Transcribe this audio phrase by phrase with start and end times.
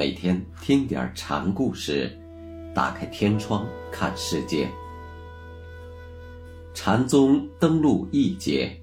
[0.00, 2.18] 每天听点禅故事，
[2.74, 4.66] 打开天窗看世界。
[6.72, 8.80] 禅宗登陆一节，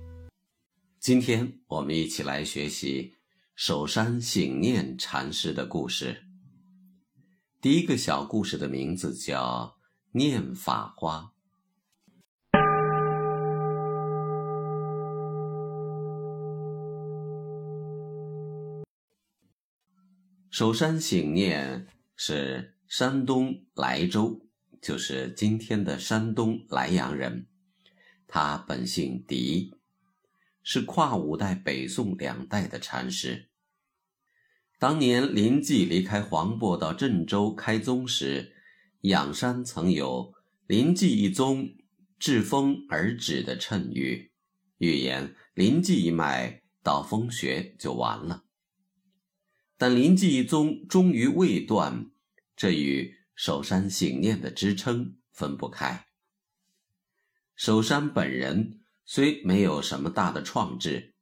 [0.99, 3.15] 今天我们一起来学习
[3.55, 6.23] 首山醒念禅师的故事。
[7.61, 9.75] 第一个小故事的名字叫
[10.11, 11.31] 《念法花》。
[20.57, 21.85] 首山醒念
[22.15, 24.41] 是山东莱州，
[24.81, 27.45] 就是今天的山东莱阳人。
[28.27, 29.75] 他本姓狄，
[30.63, 33.49] 是跨五代北宋两代的禅师。
[34.79, 38.55] 当年林寂离开黄渤到郑州开宗时，
[39.01, 40.33] 仰山曾有
[40.65, 41.69] “林寂一宗，
[42.17, 44.31] 至风而止”的谶语，
[44.79, 48.45] 预言林寂一脉到风穴就完了。
[49.77, 52.09] 但临济一宗终于未断，
[52.55, 56.07] 这与守山醒念的支撑分不开。
[57.55, 61.13] 守山本人虽没有什么大的创制，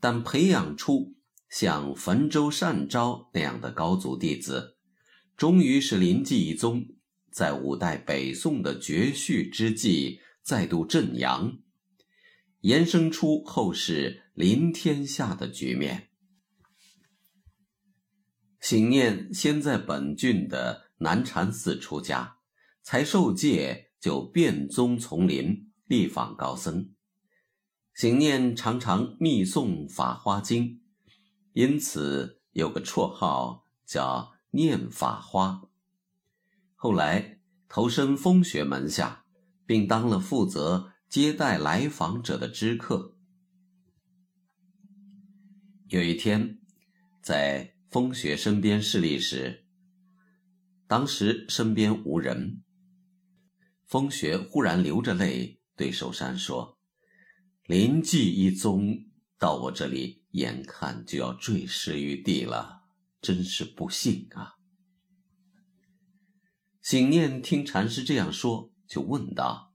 [0.00, 1.14] 但培养出
[1.48, 4.76] 像汾州善昭那样的高足弟子，
[5.36, 6.86] 终于是临济一宗
[7.30, 11.58] 在五代北宋的绝续之际再度振扬，
[12.60, 16.08] 延伸出后世临天下的局面。
[18.64, 22.38] 醒念先在本郡的南禅寺出家，
[22.80, 26.90] 才受戒就遍宗丛林，力访高僧。
[27.92, 30.64] 醒念常常密诵《法华经》，
[31.52, 35.68] 因此有个绰号叫“念法花”。
[36.74, 39.26] 后来投身风学门下，
[39.66, 43.18] 并当了负责接待来访者的知客。
[45.88, 46.58] 有一天，
[47.20, 47.73] 在。
[47.94, 49.64] 风雪身边侍立时，
[50.88, 52.64] 当时身边无人。
[53.86, 56.76] 风雪忽然流着泪对守山说
[57.68, 58.96] ：“临济一宗
[59.38, 62.82] 到我这里，眼看就要坠尸于地了，
[63.20, 64.54] 真是不幸啊！”
[66.82, 69.72] 醒念听禅师这样说，就问道：“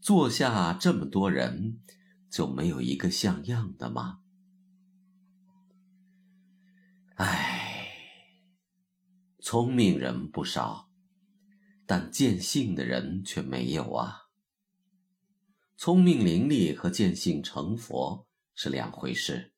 [0.00, 1.80] 坐下这么多人，
[2.30, 4.20] 就没有一个像样的吗？”
[7.16, 7.92] 唉，
[9.38, 10.90] 聪明人不少，
[11.86, 14.22] 但见性的人却没有啊。
[15.76, 18.26] 聪明伶俐和见性成佛
[18.56, 19.52] 是两回事。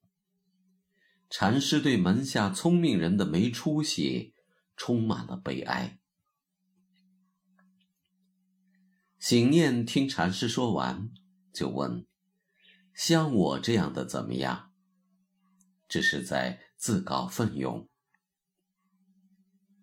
[1.31, 4.35] 禅师对门下聪明人的没出息
[4.77, 5.99] 充满了悲哀。
[9.19, 11.11] 醒念听禅师说完，
[11.55, 12.07] 就问
[12.95, 14.75] ：“像我这样的怎么样？”
[15.89, 16.66] 这是在。
[16.87, 17.89] 自告奋勇。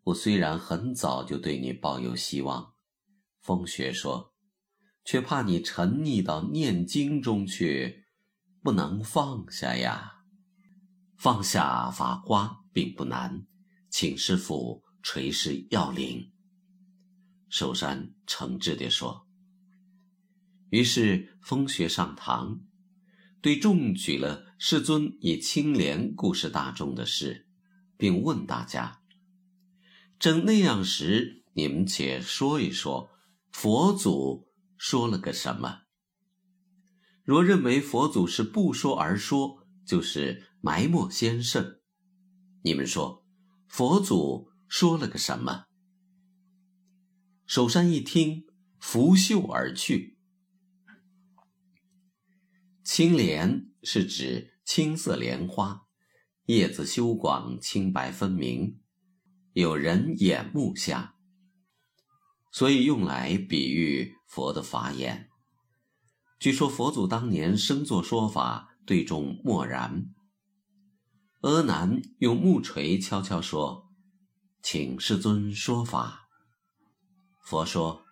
[0.03, 2.75] 我虽然很早就对你抱有希望，
[3.41, 4.33] 风雪说，
[5.03, 8.05] 却怕你沉溺到念经中去，
[8.61, 10.23] 不能放下呀。
[11.17, 13.45] 放下法花并不难，
[13.89, 16.31] 请师傅垂示要领。
[17.49, 19.27] 寿山诚挚地说。
[20.69, 22.61] 于是风雪上堂。
[23.43, 27.45] 对中举了世尊以清廉故事大众的事，
[27.97, 29.01] 并问大家：
[30.17, 33.09] 正那样时，你们且说一说，
[33.51, 35.81] 佛祖说了个什么？
[37.25, 41.81] 若认为佛祖是不说而说，就是埋没先圣。
[42.61, 43.25] 你们说，
[43.67, 45.65] 佛祖说了个什么？
[47.45, 48.45] 首山一听，
[48.79, 50.12] 拂袖而去。
[52.83, 55.83] 青莲是指青色莲花，
[56.47, 58.81] 叶子修广，清白分明，
[59.53, 61.15] 有人眼目下，
[62.51, 65.29] 所以用来比喻佛的法眼。
[66.37, 70.13] 据说佛祖当年生作说法，对众默然。
[71.39, 73.89] 阿难用木锤悄悄说
[74.61, 76.27] ：“请世尊说法。”
[77.47, 78.03] 佛说：“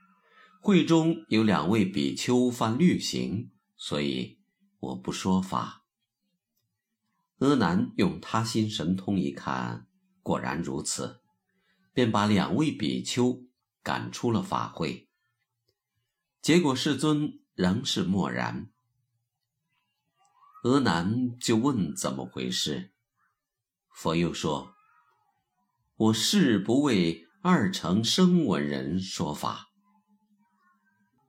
[0.63, 4.39] 会中有两位比丘犯律行，所以。”
[4.81, 5.85] 我不说法。
[7.37, 9.87] 阿难用他心神通一看，
[10.23, 11.21] 果然如此，
[11.93, 13.43] 便把两位比丘
[13.83, 15.07] 赶出了法会。
[16.41, 18.71] 结果世尊仍是默然。
[20.63, 22.91] 阿难就问怎么回事，
[23.93, 24.73] 佛又说
[25.95, 29.69] ：“我誓不为二乘声闻人说法。”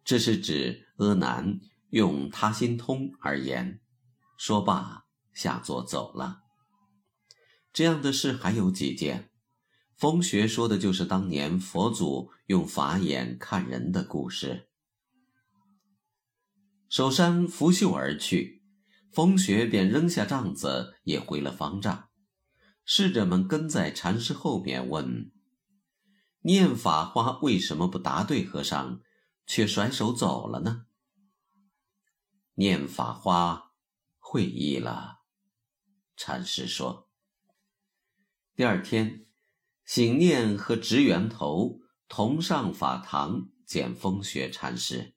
[0.04, 1.60] 这是指阿难。
[1.92, 3.78] 用他心通而言，
[4.38, 5.04] 说罢
[5.34, 6.40] 下座走了。
[7.70, 9.30] 这样的事还有几件，
[9.94, 14.70] 风学说的就是当年佛祖用法眼看人的故事。
[16.88, 18.62] 守山拂袖而去，
[19.12, 22.08] 风学便扔下帐子，也回了方丈。
[22.86, 25.30] 侍者们跟在禅师后面问
[26.44, 29.02] ：“念法花为什么不答对和尚，
[29.46, 30.86] 却甩手走了呢？”
[32.54, 33.72] 念法花
[34.19, 35.22] 会意了，
[36.16, 37.08] 禅师说。
[38.54, 39.26] 第二天，
[39.87, 45.16] 醒念和直源头同上法堂见风雪禅师。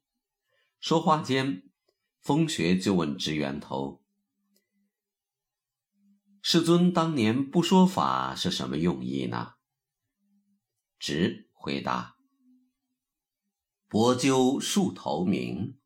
[0.80, 1.70] 说话间，
[2.22, 4.02] 风雪就问直源头
[6.42, 9.56] ：“世尊当年不说法是什么用意呢？”
[10.98, 12.16] 直回答
[13.90, 15.78] ：“薄鸠树头鸣。”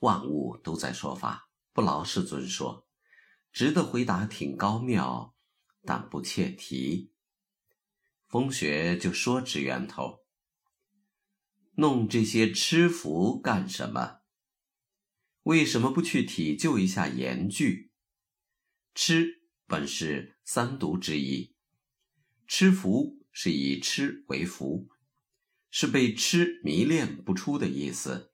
[0.00, 2.86] 万物都在说法，不劳世尊说。
[3.50, 5.34] 直的回答挺高妙，
[5.82, 7.12] 但不切题。
[8.28, 10.20] 风雪就说：“指源头，
[11.76, 14.20] 弄这些吃福干什么？
[15.44, 17.90] 为什么不去体究一下言句？
[18.94, 21.56] 吃本是三毒之一，
[22.46, 24.88] 吃福是以吃为福，
[25.70, 28.32] 是被吃迷恋不出的意思。”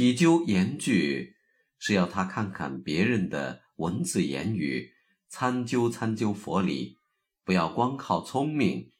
[0.00, 1.36] 体究言句，
[1.78, 4.94] 是要他看看别人的文字言语，
[5.28, 6.96] 参究参究佛理，
[7.44, 8.94] 不要光靠聪明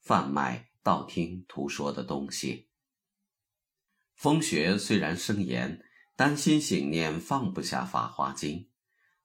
[0.00, 2.68] 贩卖道听途说的东西。
[4.14, 5.82] 风雪虽然生言，
[6.14, 8.58] 担心醒念放不下《法华经》，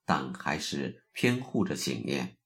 [0.05, 2.39] 但还是偏护着醒念。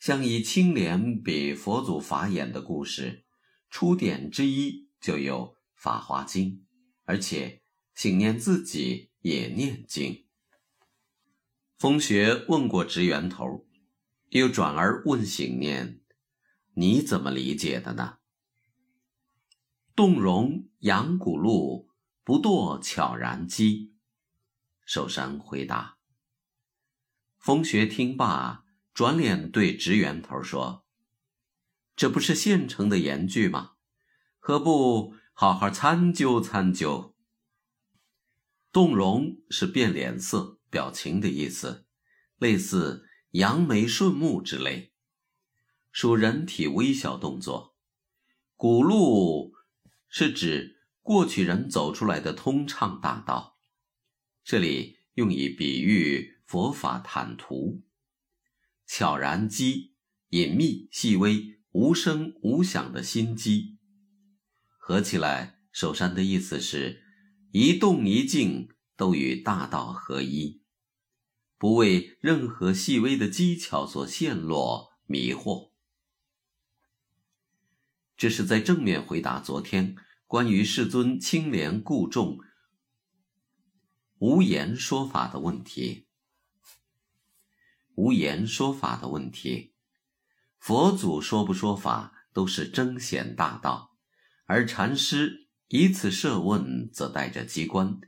[0.00, 3.26] 像以青莲比佛祖法眼的故事，
[3.68, 6.52] 出典之一就有《法华经》。
[7.08, 7.62] 而且，
[7.96, 10.26] 醒念自己也念经。
[11.78, 13.66] 风学问过职源头，
[14.28, 16.02] 又转而问醒念
[16.76, 18.18] ：“你怎么理解的呢？”
[19.96, 21.88] 动容扬骨路，
[22.22, 23.94] 不堕悄然机。
[24.84, 25.96] 寿山回答。
[27.38, 30.84] 风学听罢，转脸对职源头说
[31.96, 33.72] ：“这不是现成的言句吗？
[34.38, 37.15] 何不？”好好参究参究。
[38.76, 41.86] 动容是变脸色、表情的意思，
[42.36, 44.92] 类似扬眉顺目之类，
[45.90, 47.74] 属人体微小动作。
[48.54, 49.54] 古路
[50.10, 53.56] 是指过去人走出来的通畅大道，
[54.44, 57.82] 这里用以比喻佛法坦途。
[58.86, 59.94] 悄然机，
[60.28, 63.78] 隐秘细微、无声无响的心机。
[64.76, 67.05] 合起来，守山的意思是：
[67.58, 70.60] 一动一静都与大道合一，
[71.56, 75.72] 不为任何细微的技巧所陷落迷惑。
[78.14, 82.40] 这是在正面回答昨天关于世尊清廉固重、
[84.18, 86.08] 无言说法的问题。
[87.94, 89.72] 无言说法的问题，
[90.58, 93.96] 佛祖说不说法都是彰显大道。
[94.44, 98.00] 而禅师以此设问，则带着机关，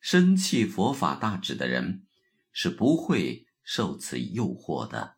[0.00, 2.06] 深契佛法大旨的人，
[2.52, 5.13] 是不会受此诱惑的。